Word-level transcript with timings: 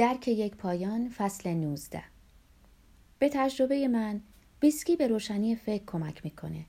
درک 0.00 0.28
یک 0.28 0.56
پایان 0.56 1.08
فصل 1.08 1.54
19 1.54 2.02
به 3.18 3.28
تجربه 3.32 3.88
من 3.88 4.20
ویسکی 4.62 4.96
به 4.96 5.06
روشنی 5.06 5.56
فکر 5.56 5.84
کمک 5.86 6.24
می‌کنه. 6.24 6.64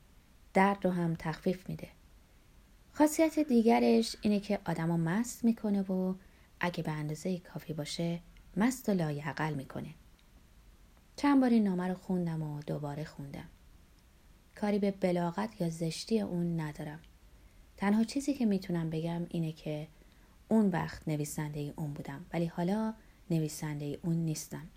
درد 0.54 0.86
رو 0.86 0.92
هم 0.92 1.16
تخفیف 1.20 1.70
میده. 1.70 1.88
خاصیت 2.94 3.40
دیگرش 3.40 4.16
اینه 4.22 4.40
که 4.40 4.60
آدمو 4.66 4.98
مست 4.98 5.46
می‌کنه 5.46 5.82
و 5.82 6.16
اگه 6.60 6.84
به 6.84 6.92
اندازه 6.92 7.38
کافی 7.38 7.74
باشه 7.74 8.20
مست 8.58 8.90
و 8.90 8.92
لایعقل 8.92 9.54
می‌کنه. 9.54 9.94
چند 11.16 11.42
بار 11.42 11.50
این 11.50 11.64
نامه 11.64 11.88
رو 11.88 11.96
خوندم 11.96 12.42
و 12.42 12.62
دوباره 12.62 13.04
خوندم. 13.04 13.50
کاری 14.56 14.80
به 14.80 14.92
بلاغت 14.92 15.62
یا 15.62 15.70
زشتی 15.70 16.22
اون 16.22 16.60
ندارم. 16.60 17.00
تنها 17.78 18.04
چیزی 18.04 18.34
که 18.34 18.46
می‌تونم 18.46 18.90
بگم 18.90 19.26
اینه 19.30 19.52
که 19.52 19.88
اون 20.48 20.70
وقت 20.70 21.08
نویسنده 21.08 21.60
ای 21.60 21.74
اون 21.76 21.94
بودم. 21.94 22.26
ولی 22.34 22.46
حالا 22.46 22.94
نویسنده 23.32 24.00
اون 24.04 24.16
نیستم. 24.16 24.68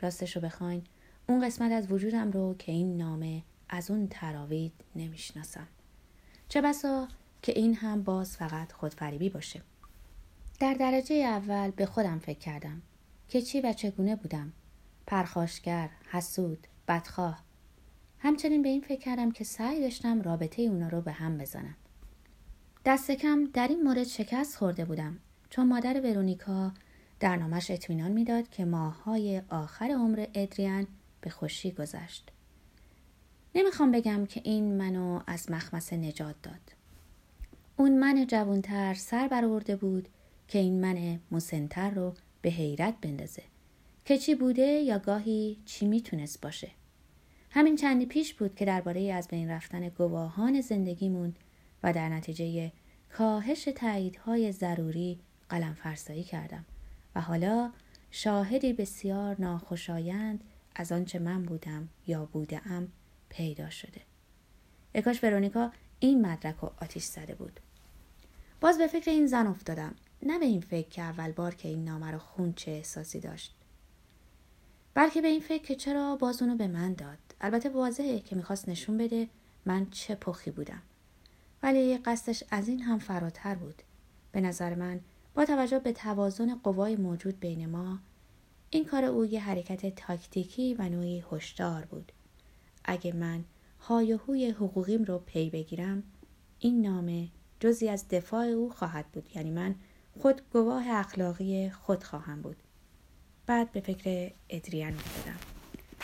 راستش 0.00 0.36
رو 0.36 0.42
بخواین 0.42 0.82
اون 1.28 1.46
قسمت 1.46 1.72
از 1.72 1.92
وجودم 1.92 2.30
رو 2.30 2.54
که 2.58 2.72
این 2.72 2.96
نامه 2.96 3.42
از 3.68 3.90
اون 3.90 4.08
تراوید 4.10 4.72
نمی‌شناسم. 4.96 5.66
چه 6.48 6.60
بسا 6.60 7.08
که 7.42 7.52
این 7.52 7.74
هم 7.74 8.02
باز 8.02 8.36
فقط 8.36 8.72
خودفریبی 8.72 9.28
باشه. 9.28 9.62
در 10.60 10.74
درجه 10.74 11.14
اول 11.14 11.70
به 11.70 11.86
خودم 11.86 12.18
فکر 12.18 12.38
کردم 12.38 12.82
که 13.28 13.42
چی 13.42 13.60
و 13.60 13.72
چگونه 13.72 14.16
بودم. 14.16 14.52
پرخاشگر، 15.06 15.90
حسود، 16.10 16.66
بدخواه. 16.88 17.42
همچنین 18.18 18.62
به 18.62 18.68
این 18.68 18.80
فکر 18.80 19.00
کردم 19.00 19.30
که 19.30 19.44
سعی 19.44 19.80
داشتم 19.80 20.22
رابطه 20.22 20.62
اونا 20.62 20.88
رو 20.88 21.00
به 21.00 21.12
هم 21.12 21.38
بزنم. 21.38 21.76
دست 22.84 23.10
کم 23.10 23.44
در 23.44 23.68
این 23.68 23.82
مورد 23.82 24.04
شکست 24.04 24.56
خورده 24.56 24.84
بودم 24.84 25.18
چون 25.50 25.68
مادر 25.68 26.00
ورونیکا 26.00 26.72
در 27.20 27.36
نامش 27.36 27.70
اطمینان 27.70 28.12
می‌داد 28.12 28.48
که 28.48 28.64
ماههای 28.64 29.42
آخر 29.50 29.84
عمر 29.84 30.26
ادریان 30.34 30.86
به 31.20 31.30
خوشی 31.30 31.70
گذشت. 31.70 32.30
نمی‌خوام 33.54 33.92
بگم 33.92 34.26
که 34.26 34.40
این 34.44 34.76
منو 34.76 35.20
از 35.26 35.50
مخمسه 35.50 35.96
نجات 35.96 36.34
داد. 36.42 36.72
اون 37.76 37.98
من 37.98 38.26
جوانتر 38.26 38.94
سر 38.94 39.28
برآورده 39.28 39.76
بود 39.76 40.08
که 40.48 40.58
این 40.58 40.80
من 40.80 41.20
مسنتر 41.30 41.90
رو 41.90 42.14
به 42.42 42.50
حیرت 42.50 42.94
بندازه. 43.00 43.42
که 44.04 44.18
چی 44.18 44.34
بوده 44.34 44.62
یا 44.62 44.98
گاهی 44.98 45.58
چی 45.64 45.86
می‌تونست 45.86 46.40
باشه. 46.40 46.70
همین 47.50 47.76
چندی 47.76 48.06
پیش 48.06 48.34
بود 48.34 48.54
که 48.54 48.64
درباره 48.64 49.12
از 49.12 49.28
بین 49.28 49.50
رفتن 49.50 49.88
گواهان 49.88 50.60
زندگیمون 50.60 51.34
و 51.82 51.92
در 51.92 52.08
نتیجه 52.08 52.72
کاهش 53.12 53.64
تاییدهای 53.64 54.52
ضروری 54.52 55.18
قلم 55.48 55.74
فرسایی 55.74 56.24
کردم. 56.24 56.64
و 57.16 57.20
حالا 57.20 57.72
شاهدی 58.10 58.72
بسیار 58.72 59.36
ناخوشایند 59.38 60.44
از 60.74 60.92
آنچه 60.92 61.18
من 61.18 61.42
بودم 61.42 61.88
یا 62.06 62.24
بودم 62.24 62.88
پیدا 63.28 63.70
شده. 63.70 64.00
اکاش 64.94 65.24
ورونیکا 65.24 65.72
این 66.00 66.26
مدرک 66.26 66.64
و 66.64 66.70
آتیش 66.82 67.04
زده 67.04 67.34
بود. 67.34 67.60
باز 68.60 68.78
به 68.78 68.86
فکر 68.86 69.10
این 69.10 69.26
زن 69.26 69.46
افتادم 69.46 69.94
نه 70.22 70.38
به 70.38 70.44
این 70.44 70.60
فکر 70.60 70.88
که 70.88 71.02
اول 71.02 71.32
بار 71.32 71.54
که 71.54 71.68
این 71.68 71.84
نامه 71.84 72.10
رو 72.10 72.18
خون 72.18 72.52
چه 72.52 72.70
احساسی 72.70 73.20
داشت. 73.20 73.54
بلکه 74.94 75.22
به 75.22 75.28
این 75.28 75.40
فکر 75.40 75.62
که 75.62 75.74
چرا 75.74 76.16
باز 76.16 76.42
اونو 76.42 76.56
به 76.56 76.66
من 76.66 76.92
داد. 76.92 77.18
البته 77.40 77.68
واضحه 77.68 78.20
که 78.20 78.36
می‌خواست 78.36 78.68
نشون 78.68 78.98
بده 78.98 79.28
من 79.66 79.90
چه 79.90 80.14
پخی 80.14 80.50
بودم. 80.50 80.82
ولی 81.62 81.98
قصدش 81.98 82.44
از 82.50 82.68
این 82.68 82.82
هم 82.82 82.98
فراتر 82.98 83.54
بود. 83.54 83.82
به 84.32 84.40
نظر 84.40 84.74
من 84.74 85.00
با 85.36 85.44
توجه 85.44 85.78
به 85.78 85.92
توازن 85.92 86.54
قوای 86.54 86.96
موجود 86.96 87.40
بین 87.40 87.70
ما 87.70 87.98
این 88.70 88.84
کار 88.84 89.04
او 89.04 89.24
یه 89.24 89.40
حرکت 89.40 89.94
تاکتیکی 89.94 90.74
و 90.74 90.88
نوعی 90.88 91.24
هشدار 91.32 91.84
بود. 91.84 92.12
اگه 92.84 93.12
من 93.12 93.44
های 93.80 94.12
هوی 94.12 94.50
حقوقیم 94.50 95.04
رو 95.04 95.18
پی 95.18 95.50
بگیرم 95.50 96.02
این 96.58 96.82
نامه 96.82 97.28
جزی 97.60 97.88
از 97.88 98.08
دفاع 98.08 98.46
او 98.46 98.70
خواهد 98.70 99.06
بود. 99.12 99.28
یعنی 99.34 99.50
من 99.50 99.74
خود 100.20 100.42
گواه 100.52 100.90
اخلاقی 100.90 101.70
خود 101.70 102.04
خواهم 102.04 102.42
بود. 102.42 102.56
بعد 103.46 103.72
به 103.72 103.80
فکر 103.80 104.32
ادریان 104.48 104.94
افتادم. 104.94 105.38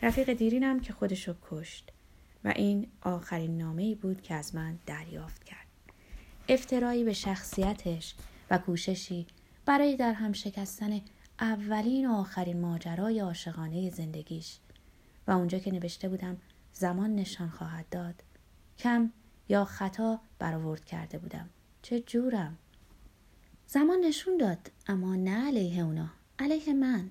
رفیق 0.03 0.33
دیرینم 0.33 0.81
که 0.81 0.93
خودشو 0.93 1.35
کشت 1.51 1.93
و 2.45 2.53
این 2.57 2.87
آخرین 3.03 3.59
نامه 3.59 3.83
ای 3.83 3.95
بود 3.95 4.23
که 4.23 4.35
از 4.35 4.55
من 4.55 4.79
دریافت 4.87 5.45
کرد. 5.45 5.67
افترایی 6.49 7.05
به 7.05 7.13
شخصیتش 7.13 8.15
و 8.53 8.59
کوششی 8.59 9.27
برای 9.67 9.97
در 9.97 10.13
هم 10.13 10.33
شکستن 10.33 11.01
اولین 11.41 12.11
و 12.11 12.13
آخرین 12.13 12.61
ماجرای 12.61 13.21
عاشقانه 13.21 13.91
زندگیش. 13.91 14.59
و 15.27 15.33
اونجا 15.33 15.59
که 15.59 15.73
نوشته 15.73 16.09
بودم 16.09 16.37
زمان 16.73 17.15
نشان 17.15 17.49
خواهد 17.49 17.89
داد. 17.91 18.15
کم 18.79 19.13
یا 19.49 19.65
خطا 19.65 20.21
برآورد 20.39 20.85
کرده 20.85 21.19
بودم. 21.19 21.49
چه 21.83 22.01
جورم؟ 22.01 22.59
زمان 23.67 24.01
نشون 24.01 24.37
داد 24.37 24.71
اما 24.87 25.17
نه 25.17 25.47
علیه 25.47 25.85
اونا 25.85 26.09
علیه 26.39 26.73
من. 26.73 27.11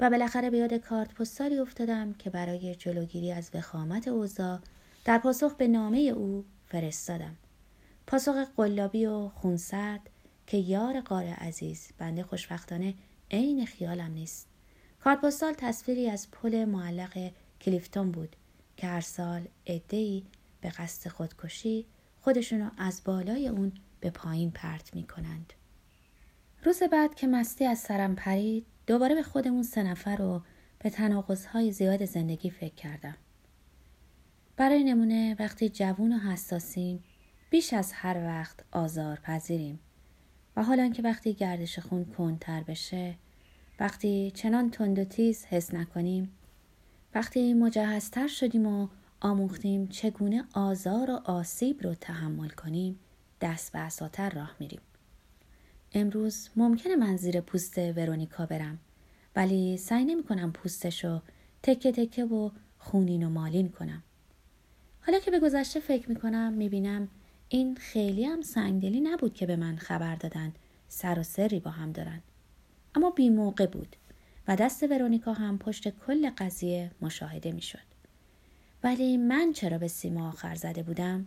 و 0.00 0.10
بالاخره 0.10 0.50
به 0.50 0.58
یاد 0.58 0.74
کارت 0.74 1.14
پستالی 1.14 1.58
افتادم 1.58 2.12
که 2.12 2.30
برای 2.30 2.74
جلوگیری 2.74 3.32
از 3.32 3.50
وخامت 3.54 4.08
اوضاع 4.08 4.58
در 5.04 5.18
پاسخ 5.18 5.54
به 5.54 5.68
نامه 5.68 5.98
او 5.98 6.44
فرستادم. 6.66 7.36
پاسخ 8.06 8.36
قلابی 8.56 9.06
و 9.06 9.28
خونسرد 9.28 10.10
که 10.46 10.56
یار 10.56 11.00
قار 11.00 11.24
عزیز 11.24 11.88
بنده 11.98 12.22
خوشبختانه 12.22 12.94
عین 13.30 13.66
خیالم 13.66 14.12
نیست 14.12 14.48
کارت 15.00 15.20
پستال 15.20 15.52
تصویری 15.52 16.10
از 16.10 16.30
پل 16.30 16.64
معلق 16.64 17.30
کلیفتون 17.60 18.10
بود 18.10 18.36
که 18.76 18.86
هر 18.86 19.00
سال 19.00 19.48
عدهای 19.66 20.22
به 20.60 20.68
قصد 20.68 21.10
خودکشی 21.10 21.86
خودشونو 22.20 22.70
از 22.78 23.02
بالای 23.04 23.48
اون 23.48 23.72
به 24.00 24.10
پایین 24.10 24.50
پرت 24.50 24.94
می 24.94 25.06
کنند. 25.06 25.52
روز 26.64 26.82
بعد 26.82 27.14
که 27.14 27.26
مستی 27.26 27.64
از 27.64 27.78
سرم 27.78 28.14
پرید 28.14 28.66
دوباره 28.86 29.14
به 29.14 29.22
خودمون 29.22 29.62
سه 29.62 29.82
نفر 29.82 30.16
رو 30.16 30.42
به 30.78 30.90
تناقضهای 30.90 31.72
زیاد 31.72 32.04
زندگی 32.04 32.50
فکر 32.50 32.74
کردم. 32.74 33.16
برای 34.56 34.84
نمونه 34.84 35.36
وقتی 35.38 35.68
جوون 35.68 36.12
و 36.12 36.18
حساسیم 36.18 37.04
بیش 37.50 37.72
از 37.72 37.92
هر 37.92 38.16
وقت 38.26 38.64
آزار 38.72 39.16
پذیریم 39.16 39.80
و 40.56 40.62
حالا 40.62 40.88
که 40.88 41.02
وقتی 41.02 41.34
گردش 41.34 41.78
خون 41.78 42.04
کنتر 42.04 42.62
بشه 42.62 43.14
وقتی 43.80 44.32
چنان 44.34 44.70
تند 44.70 44.98
و 44.98 45.04
تیز 45.04 45.44
حس 45.44 45.74
نکنیم 45.74 46.32
وقتی 47.14 47.54
مجهزتر 47.54 48.26
شدیم 48.26 48.66
و 48.66 48.88
آموختیم 49.20 49.88
چگونه 49.88 50.44
آزار 50.52 51.10
و 51.10 51.20
آسیب 51.24 51.82
رو 51.82 51.94
تحمل 51.94 52.48
کنیم 52.48 52.98
دست 53.40 53.72
به 53.72 53.78
اساتر 53.78 54.30
راه 54.30 54.54
میریم. 54.60 54.80
امروز 55.92 56.48
ممکنه 56.56 56.96
من 56.96 57.16
زیر 57.16 57.40
پوست 57.40 57.78
ورونیکا 57.78 58.46
برم 58.46 58.78
ولی 59.36 59.76
سعی 59.76 60.04
نمی 60.04 60.22
کنم 60.22 60.52
پوستش 60.52 61.04
رو 61.04 61.20
تکه 61.62 61.92
تکه 61.92 62.24
و 62.24 62.50
خونین 62.78 63.26
و 63.26 63.30
مالین 63.30 63.68
کنم. 63.68 64.02
حالا 65.00 65.18
که 65.18 65.30
به 65.30 65.40
گذشته 65.40 65.80
فکر 65.80 66.08
می 66.08 66.16
کنم 66.16 66.52
می 66.52 66.68
بینم 66.68 67.08
این 67.48 67.76
خیلی 67.76 68.24
هم 68.24 68.42
سنگدلی 68.42 69.00
نبود 69.00 69.34
که 69.34 69.46
به 69.46 69.56
من 69.56 69.76
خبر 69.76 70.14
دادن 70.14 70.52
سر 70.88 71.18
و 71.18 71.22
سری 71.22 71.60
با 71.60 71.70
هم 71.70 71.92
دارن 71.92 72.22
اما 72.94 73.10
بی 73.10 73.28
موقع 73.28 73.66
بود 73.66 73.96
و 74.48 74.56
دست 74.56 74.82
ورونیکا 74.82 75.32
هم 75.32 75.58
پشت 75.58 75.88
کل 75.88 76.30
قضیه 76.38 76.90
مشاهده 77.00 77.52
می 77.52 77.62
شد. 77.62 77.94
ولی 78.82 79.16
من 79.16 79.52
چرا 79.52 79.78
به 79.78 79.88
سیما 79.88 80.28
آخر 80.28 80.54
زده 80.54 80.82
بودم؟ 80.82 81.26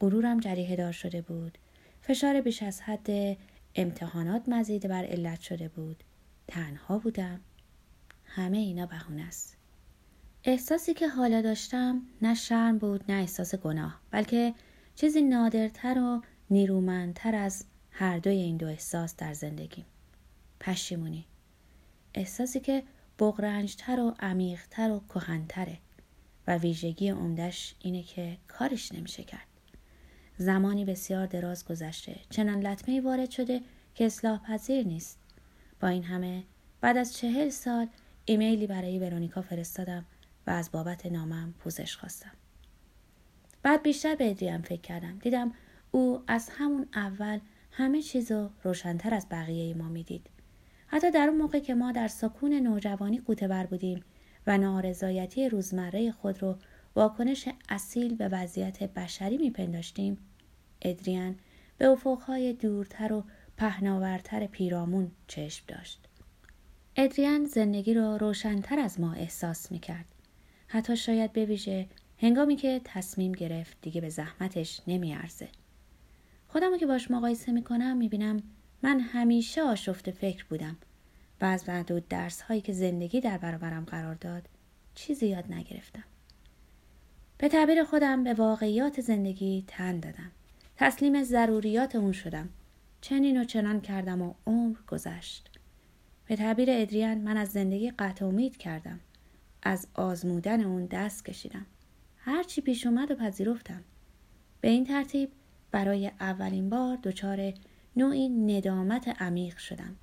غرورم 0.00 0.40
جریه 0.40 0.76
دار 0.76 0.92
شده 0.92 1.22
بود. 1.22 1.58
فشار 2.02 2.40
بیش 2.40 2.62
از 2.62 2.80
حد 2.80 3.36
امتحانات 3.74 4.48
مزید 4.48 4.88
بر 4.88 5.04
علت 5.04 5.40
شده 5.40 5.68
بود. 5.68 6.04
تنها 6.48 6.98
بودم. 6.98 7.40
همه 8.24 8.58
اینا 8.58 8.86
بهونه 8.86 9.22
است. 9.22 9.56
احساسی 10.44 10.94
که 10.94 11.08
حالا 11.08 11.40
داشتم 11.40 12.02
نه 12.22 12.34
شرم 12.34 12.78
بود 12.78 13.04
نه 13.08 13.14
احساس 13.14 13.54
گناه 13.54 14.00
بلکه 14.10 14.54
چیزی 14.96 15.22
نادرتر 15.22 15.98
و 15.98 16.22
نیرومندتر 16.50 17.34
از 17.34 17.64
هر 17.90 18.18
دوی 18.18 18.36
این 18.36 18.56
دو 18.56 18.66
احساس 18.66 19.16
در 19.16 19.34
زندگیم. 19.34 19.84
پشیمونی. 20.60 21.26
احساسی 22.14 22.60
که 22.60 22.82
بغرنجتر 23.18 24.00
و 24.00 24.14
عمیقتر 24.20 24.90
و 24.90 25.00
کهنتره 25.08 25.78
و 26.46 26.58
ویژگی 26.58 27.08
عمدش 27.08 27.74
اینه 27.80 28.02
که 28.02 28.36
کارش 28.48 28.92
نمیشه 28.92 29.22
کرد. 29.22 29.46
زمانی 30.38 30.84
بسیار 30.84 31.26
دراز 31.26 31.64
گذشته 31.64 32.16
چنان 32.30 32.60
لطمه 32.66 33.00
وارد 33.00 33.30
شده 33.30 33.60
که 33.94 34.06
اصلاح 34.06 34.38
پذیر 34.38 34.86
نیست. 34.86 35.18
با 35.80 35.88
این 35.88 36.04
همه 36.04 36.44
بعد 36.80 36.96
از 36.96 37.16
چهل 37.16 37.48
سال 37.48 37.88
ایمیلی 38.24 38.66
برای 38.66 38.98
ورونیکا 38.98 39.42
فرستادم 39.42 40.04
و 40.46 40.50
از 40.50 40.72
بابت 40.72 41.06
نامم 41.06 41.54
پوزش 41.58 41.96
خواستم. 41.96 42.32
بعد 43.66 43.82
بیشتر 43.82 44.14
به 44.14 44.30
ادریم 44.30 44.62
فکر 44.62 44.80
کردم. 44.80 45.18
دیدم 45.18 45.52
او 45.90 46.22
از 46.26 46.48
همون 46.52 46.86
اول 46.94 47.38
همه 47.70 48.02
چیز 48.02 48.32
رو 48.32 48.50
روشنتر 48.62 49.14
از 49.14 49.26
بقیه 49.30 49.74
ما 49.74 49.88
می‌دید. 49.88 50.26
حتی 50.86 51.10
در 51.10 51.28
اون 51.28 51.38
موقع 51.38 51.58
که 51.58 51.74
ما 51.74 51.92
در 51.92 52.08
سکون 52.08 52.52
نوجوانی 52.52 53.20
قوتور 53.20 53.66
بودیم 53.66 54.04
و 54.46 54.58
نارضایتی 54.58 55.48
روزمره 55.48 56.12
خود 56.12 56.42
رو 56.42 56.56
واکنش 56.96 57.48
اصیل 57.68 58.14
به 58.14 58.28
وضعیت 58.28 58.82
بشری 58.82 59.38
میپنداشتیم 59.38 60.18
ادریان 60.82 61.36
به 61.78 61.86
افقهای 61.86 62.52
دورتر 62.52 63.12
و 63.12 63.24
پهناورتر 63.56 64.46
پیرامون 64.46 65.10
چشم 65.26 65.64
داشت. 65.68 66.08
ادریان 66.96 67.44
زندگی 67.44 67.94
را 67.94 68.16
روشنتر 68.16 68.78
از 68.78 69.00
ما 69.00 69.12
احساس 69.12 69.72
می‌کرد. 69.72 70.06
حتی 70.68 70.96
شاید 70.96 71.32
بویژه 71.32 71.86
هنگامی 72.18 72.56
که 72.56 72.80
تصمیم 72.84 73.32
گرفت 73.32 73.76
دیگه 73.82 74.00
به 74.00 74.08
زحمتش 74.08 74.80
نمیارزه. 74.86 75.48
خودم 76.48 76.78
که 76.78 76.86
باش 76.86 77.10
مقایسه 77.10 77.52
می‌کنم 77.52 77.96
می‌بینم 77.96 78.42
من 78.82 79.00
همیشه 79.00 79.62
آشفته 79.62 80.10
فکر 80.10 80.44
بودم 80.44 80.76
و 81.40 81.44
از 81.44 81.68
معدود 81.68 82.08
درس 82.08 82.40
هایی 82.40 82.60
که 82.60 82.72
زندگی 82.72 83.20
در 83.20 83.38
برابرم 83.38 83.84
قرار 83.84 84.14
داد 84.14 84.48
چیزی 84.94 85.26
یاد 85.26 85.52
نگرفتم. 85.52 86.04
به 87.38 87.48
تعبیر 87.48 87.84
خودم 87.84 88.24
به 88.24 88.34
واقعیات 88.34 89.00
زندگی 89.00 89.64
تن 89.66 90.00
دادم. 90.00 90.30
تسلیم 90.76 91.22
ضروریات 91.22 91.96
اون 91.96 92.12
شدم. 92.12 92.48
چنین 93.00 93.40
و 93.40 93.44
چنان 93.44 93.80
کردم 93.80 94.22
و 94.22 94.34
عمر 94.46 94.76
گذشت. 94.88 95.50
به 96.26 96.36
تعبیر 96.36 96.68
ادریان 96.70 97.18
من 97.18 97.36
از 97.36 97.48
زندگی 97.48 97.90
قطع 97.90 98.24
امید 98.24 98.56
کردم. 98.56 99.00
از 99.62 99.86
آزمودن 99.94 100.64
اون 100.64 100.86
دست 100.86 101.24
کشیدم. 101.24 101.66
هرچی 102.26 102.60
پیش 102.60 102.86
اومد 102.86 103.10
و 103.10 103.14
پذیرفتم. 103.14 103.82
به 104.60 104.68
این 104.68 104.84
ترتیب 104.84 105.30
برای 105.70 106.10
اولین 106.20 106.70
بار 106.70 106.98
دچار 107.02 107.52
نوعی 107.96 108.28
ندامت 108.28 109.22
عمیق 109.22 109.58
شدم. 109.58 109.96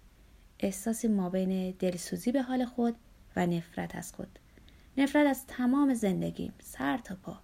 احساسی 0.60 1.08
مابین 1.08 1.72
دلسوزی 1.72 2.32
به 2.32 2.42
حال 2.42 2.66
خود 2.66 2.96
و 3.36 3.46
نفرت 3.46 3.96
از 3.96 4.14
خود. 4.14 4.40
نفرت 4.98 5.28
از 5.28 5.48
تمام 5.48 5.94
زندگیم 5.94 6.54
سر 6.64 6.98
تا 6.98 7.16
پا. 7.16 7.40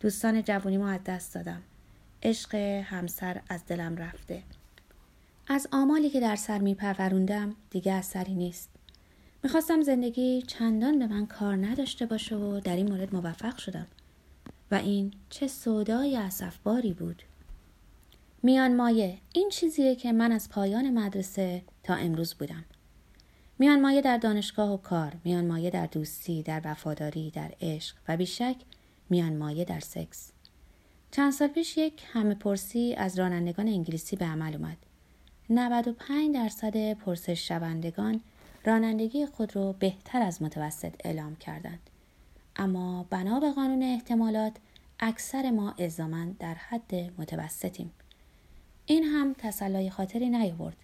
دوستان 0.00 0.42
جوانیمو 0.42 0.84
از 0.84 1.00
دست 1.04 1.34
دادم. 1.34 1.62
عشق 2.22 2.54
همسر 2.84 3.40
از 3.48 3.66
دلم 3.66 3.96
رفته. 3.96 4.42
از 5.48 5.68
آمالی 5.72 6.10
که 6.10 6.20
در 6.20 6.36
سر 6.36 6.58
میپروروندم 6.58 7.54
دیگه 7.70 7.92
اثری 7.92 8.34
نیست. 8.34 8.70
می‌خواستم 9.42 9.82
زندگی 9.82 10.42
چندان 10.42 10.98
به 10.98 11.06
من 11.06 11.26
کار 11.26 11.56
نداشته 11.56 12.06
باشه 12.06 12.36
و 12.36 12.60
در 12.60 12.76
این 12.76 12.88
مورد 12.88 13.14
موفق 13.14 13.56
شدم. 13.56 13.86
و 14.70 14.74
این 14.74 15.12
چه 15.30 15.46
سودای 15.46 16.16
اصفباری 16.16 16.92
بود. 16.92 17.22
میان 18.42 18.76
مایه 18.76 19.18
این 19.32 19.48
چیزیه 19.48 19.94
که 19.94 20.12
من 20.12 20.32
از 20.32 20.48
پایان 20.48 20.90
مدرسه 20.90 21.62
تا 21.82 21.94
امروز 21.94 22.34
بودم. 22.34 22.64
میان 23.58 23.80
مایه 23.80 24.00
در 24.00 24.16
دانشگاه 24.16 24.72
و 24.72 24.76
کار 24.76 25.12
میان 25.24 25.46
مایه 25.46 25.70
در 25.70 25.86
دوستی 25.86 26.42
در 26.42 26.60
وفاداری 26.64 27.30
در 27.30 27.52
عشق 27.60 27.96
و 28.08 28.16
بیشک 28.16 28.56
میان 29.10 29.36
مایه 29.36 29.64
در 29.64 29.80
سکس. 29.80 30.32
چند 31.10 31.32
سال 31.32 31.48
پیش 31.48 31.76
یک 31.76 32.02
همه 32.12 32.34
پرسی 32.34 32.94
از 32.94 33.18
رانندگان 33.18 33.68
انگلیسی 33.68 34.16
به 34.16 34.24
عمل 34.24 34.54
اومد. 34.54 34.76
95 35.50 36.34
درصد 36.34 36.92
پرسش 36.92 37.48
شوندگان 37.48 38.20
رانندگی 38.64 39.26
خود 39.26 39.56
را 39.56 39.72
بهتر 39.72 40.22
از 40.22 40.42
متوسط 40.42 40.92
اعلام 41.04 41.36
کردند. 41.36 41.89
اما 42.60 43.06
بنا 43.10 43.40
به 43.40 43.50
قانون 43.50 43.82
احتمالات 43.82 44.56
اکثر 45.00 45.50
ما 45.50 45.74
الزاما 45.78 46.26
در 46.38 46.54
حد 46.54 46.94
متوسطیم. 46.94 47.90
این 48.86 49.04
هم 49.04 49.34
تسلای 49.38 49.90
خاطری 49.90 50.30
نیاورد. 50.30 50.76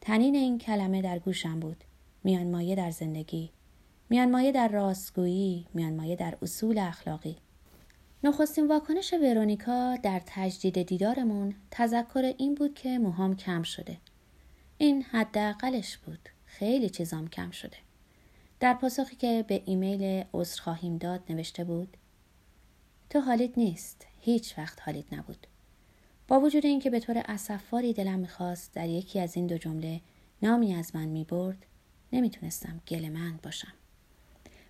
تنین 0.00 0.34
این 0.34 0.58
کلمه 0.58 1.02
در 1.02 1.18
گوشم 1.18 1.60
بود. 1.60 1.84
میان 2.24 2.50
مایه 2.50 2.74
در 2.74 2.90
زندگی 2.90 3.50
میان 4.10 4.30
مایه 4.30 4.52
در 4.52 4.68
راستگویی 4.68 5.66
میان 5.74 5.96
مایه 5.96 6.16
در 6.16 6.38
اصول 6.42 6.78
اخلاقی. 6.78 7.36
نخستین 8.24 8.68
واکنش 8.68 9.14
ورونیکا 9.22 9.96
در 9.96 10.22
تجدید 10.26 10.82
دیدارمون 10.82 11.54
تذکر 11.70 12.34
این 12.38 12.54
بود 12.54 12.74
که 12.74 12.98
موهام 12.98 13.36
کم 13.36 13.62
شده. 13.62 13.98
این 14.78 15.02
حداقلش 15.02 15.96
بود. 15.96 16.28
خیلی 16.44 16.90
چیزام 16.90 17.28
کم 17.28 17.50
شده. 17.50 17.76
در 18.62 18.74
پاسخی 18.74 19.16
که 19.16 19.44
به 19.48 19.62
ایمیل 19.64 20.24
عذر 20.32 20.62
خواهیم 20.62 20.98
داد 20.98 21.20
نوشته 21.30 21.64
بود 21.64 21.96
تو 23.10 23.20
حالیت 23.20 23.58
نیست 23.58 24.06
هیچ 24.20 24.58
وقت 24.58 24.82
حالیت 24.82 25.12
نبود. 25.12 25.46
با 26.28 26.40
وجود 26.40 26.66
اینکه 26.66 26.90
به 26.90 27.00
طور 27.00 27.22
اسفاری 27.28 27.92
دلم 27.92 28.18
می‌خواست 28.18 28.74
در 28.74 28.88
یکی 28.88 29.20
از 29.20 29.36
این 29.36 29.46
دو 29.46 29.58
جمله 29.58 30.00
نامی 30.42 30.74
از 30.74 30.96
من 30.96 31.04
می‌برد 31.04 31.66
نمی‌تونستم 32.12 32.80
گلمند 32.88 33.42
باشم. 33.42 33.72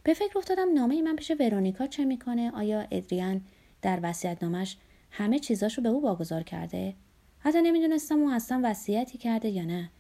به 0.02 0.14
فکر 0.14 0.38
افتادم 0.38 0.74
نامه 0.74 1.02
من 1.02 1.16
پیش 1.16 1.32
ورونیکا 1.40 1.86
چه 1.86 2.04
می‌کنه؟ 2.04 2.50
آیا 2.50 2.86
ادریان 2.90 3.40
در 3.82 4.00
وصیت 4.02 4.42
نامش 4.42 4.76
همه 5.10 5.38
چیزاشو 5.38 5.82
به 5.82 5.88
او 5.88 6.02
واگذار 6.02 6.42
کرده؟ 6.42 6.94
حتی 7.38 7.62
نمی‌دونستم 7.62 8.18
او 8.18 8.30
اصلا 8.30 8.60
وصیتی 8.64 9.18
کرده 9.18 9.48
یا 9.48 9.64
نه. 9.64 9.90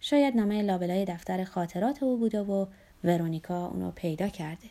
شاید 0.00 0.36
نامه 0.36 0.62
لابلای 0.62 1.04
دفتر 1.04 1.44
خاطرات 1.44 2.02
او 2.02 2.16
بوده 2.16 2.42
و 2.42 2.66
ورونیکا 3.06 3.66
اونو 3.66 3.90
پیدا 3.90 4.28
کرده. 4.28 4.70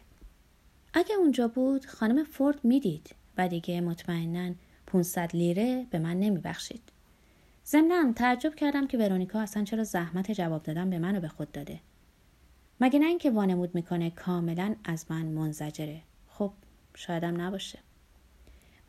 اگه 0.93 1.15
اونجا 1.15 1.47
بود 1.47 1.85
خانم 1.85 2.23
فورد 2.23 2.65
می‌دید 2.65 3.15
و 3.37 3.47
دیگه 3.47 3.81
مطمئنا 3.81 4.53
500 4.87 5.35
لیره 5.35 5.85
به 5.89 5.99
من 5.99 6.19
نمیبخشید. 6.19 6.81
ضمنا 7.65 8.13
تعجب 8.13 8.55
کردم 8.55 8.87
که 8.87 8.97
ورونیکا 8.97 9.39
اصلا 9.39 9.63
چرا 9.63 9.83
زحمت 9.83 10.31
جواب 10.31 10.63
دادن 10.63 10.89
به 10.89 10.99
منو 10.99 11.19
به 11.19 11.27
خود 11.27 11.51
داده. 11.51 11.79
مگه 12.81 12.99
نه 12.99 13.05
اینکه 13.05 13.31
وانمود 13.31 13.75
می‌کنه 13.75 14.09
کاملا 14.09 14.75
از 14.83 15.05
من 15.09 15.25
منزجره. 15.25 16.01
خب 16.29 16.51
شایدم 16.95 17.41
نباشه. 17.41 17.79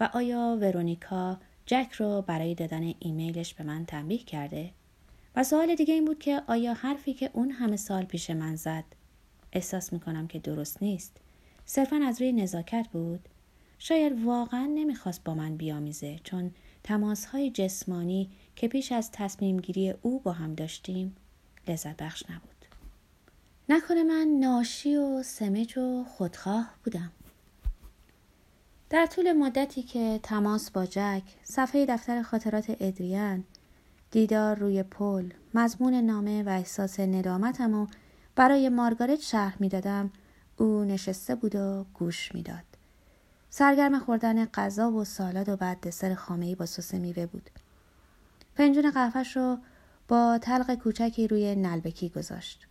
و 0.01 0.11
آیا 0.13 0.59
ورونیکا 0.61 1.39
جک 1.67 1.93
رو 1.93 2.23
برای 2.23 2.55
دادن 2.55 2.95
ایمیلش 2.99 3.55
به 3.55 3.65
من 3.65 3.87
تنبیه 3.87 4.19
کرده؟ 4.19 4.71
و 5.37 5.45
سوال 5.45 5.75
دیگه 5.75 5.95
این 5.95 6.05
بود 6.05 6.19
که 6.19 6.43
آیا 6.47 6.75
حرفی 6.75 7.15
که 7.15 7.31
اون 7.33 7.51
همه 7.51 7.77
سال 7.77 8.05
پیش 8.05 8.31
من 8.31 8.57
زد 8.57 8.85
احساس 9.57 9.93
می‌کنم 9.93 10.27
که 10.27 10.39
درست 10.39 10.83
نیست. 10.83 11.17
صرفا 11.67 11.97
از 11.97 12.21
روی 12.21 12.33
نزاکت 12.33 12.89
بود. 12.93 13.21
شاید 13.79 14.25
واقعا 14.25 14.67
نمی‌خواست 14.67 15.25
با 15.25 15.35
من 15.35 15.57
بیامیزه 15.57 16.21
چون 16.25 16.51
تماسهای 16.85 17.51
جسمانی 17.51 18.31
که 18.57 18.69
پیش 18.69 18.93
از 18.93 19.11
تصمیم 19.13 19.61
گیری 19.61 19.95
او 20.03 20.21
با 20.21 20.33
هم 20.33 20.55
داشتیم 20.55 21.17
لذت 21.69 21.97
بخش 21.97 22.25
نبود. 22.31 22.65
نکنه 23.69 24.03
من 24.03 24.27
ناشی 24.41 24.97
و 24.97 25.23
سمج 25.23 25.79
و 25.79 26.05
خودخواه 26.05 26.75
بودم. 26.85 27.13
در 28.91 29.07
طول 29.07 29.33
مدتی 29.33 29.83
که 29.83 30.21
تماس 30.23 30.71
با 30.71 30.87
جک 30.87 31.23
صفحه 31.43 31.87
دفتر 31.87 32.23
خاطرات 32.23 32.77
ادریان 32.81 33.45
دیدار 34.11 34.59
روی 34.59 34.83
پل 34.83 35.31
مضمون 35.55 35.95
نامه 35.95 36.43
و 36.43 36.49
احساس 36.49 37.01
ندامتم 37.01 37.75
و 37.75 37.87
برای 38.37 38.69
مارگارت 38.69 39.21
شرح 39.21 39.57
می‌دادم. 39.61 40.11
او 40.57 40.85
نشسته 40.85 41.35
بود 41.35 41.57
و 41.57 41.87
گوش 41.95 42.35
می‌داد. 42.35 42.65
سرگرم 43.51 43.99
خوردن 43.99 44.45
غذا 44.45 44.91
و 44.91 45.05
سالاد 45.05 45.49
و 45.49 45.57
بعد 45.57 45.81
دسر 45.81 46.15
خامهای 46.15 46.55
با 46.55 46.67
سس 46.67 46.95
میوه 46.95 47.27
بود. 47.27 47.51
پنجون 48.55 48.91
قهوهش 48.91 49.37
رو 49.37 49.59
با 50.09 50.39
تلق 50.43 50.75
کوچکی 50.75 51.29
روی 51.29 51.55
نلبکی 51.55 52.09
گذاشت. 52.09 52.67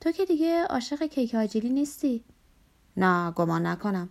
تو 0.00 0.12
که 0.12 0.24
دیگه 0.24 0.64
عاشق 0.64 1.02
کیک 1.02 1.34
آجیلی 1.34 1.70
نیستی؟ 1.70 2.24
نه 2.96 3.30
گمان 3.30 3.66
نکنم. 3.66 4.08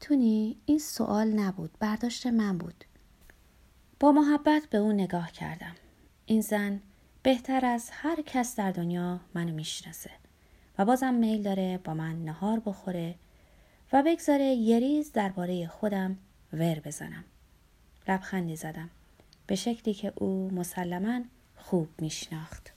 تونی 0.00 0.56
این 0.66 0.78
سوال 0.78 1.28
نبود 1.28 1.70
برداشت 1.80 2.26
من 2.26 2.58
بود. 2.58 2.84
با 4.00 4.12
محبت 4.12 4.66
به 4.70 4.78
او 4.78 4.92
نگاه 4.92 5.32
کردم. 5.32 5.74
این 6.26 6.40
زن 6.40 6.80
بهتر 7.22 7.66
از 7.66 7.90
هر 7.92 8.22
کس 8.22 8.56
در 8.56 8.70
دنیا 8.70 9.20
منو 9.34 9.54
می‌شناسه. 9.54 10.10
و 10.78 10.84
بازم 10.84 11.14
میل 11.14 11.42
داره 11.42 11.78
با 11.84 11.94
من 11.94 12.24
نهار 12.24 12.62
بخوره 12.66 13.14
و 13.92 14.02
بگذاره 14.06 14.44
یه 14.44 14.78
ریز 14.78 15.12
درباره 15.12 15.66
خودم 15.66 16.18
ور 16.52 16.80
بزنم. 16.80 17.24
لبخندی 18.08 18.56
زدم. 18.56 18.90
به 19.46 19.54
شکلی 19.54 19.94
که 19.94 20.12
او 20.16 20.50
مسلما 20.52 21.20
خوب 21.56 21.88
میشناخت. 21.98 22.72